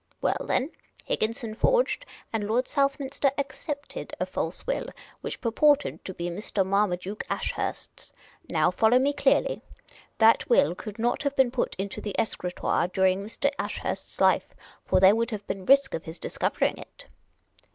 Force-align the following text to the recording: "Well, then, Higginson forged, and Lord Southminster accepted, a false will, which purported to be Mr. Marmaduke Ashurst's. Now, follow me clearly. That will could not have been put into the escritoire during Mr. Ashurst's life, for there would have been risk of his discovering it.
"Well, 0.23 0.45
then, 0.45 0.71
Higginson 1.05 1.53
forged, 1.53 2.07
and 2.33 2.47
Lord 2.47 2.67
Southminster 2.67 3.29
accepted, 3.37 4.15
a 4.19 4.25
false 4.25 4.65
will, 4.65 4.87
which 5.21 5.39
purported 5.41 6.03
to 6.05 6.15
be 6.15 6.27
Mr. 6.31 6.65
Marmaduke 6.65 7.23
Ashurst's. 7.29 8.11
Now, 8.49 8.71
follow 8.71 8.97
me 8.97 9.13
clearly. 9.13 9.61
That 10.17 10.49
will 10.49 10.73
could 10.73 10.97
not 10.97 11.21
have 11.21 11.35
been 11.35 11.51
put 11.51 11.75
into 11.75 12.01
the 12.01 12.19
escritoire 12.19 12.87
during 12.87 13.23
Mr. 13.23 13.51
Ashurst's 13.59 14.19
life, 14.19 14.55
for 14.83 14.99
there 14.99 15.15
would 15.15 15.29
have 15.29 15.45
been 15.45 15.67
risk 15.67 15.93
of 15.93 16.05
his 16.05 16.17
discovering 16.17 16.79
it. 16.79 17.05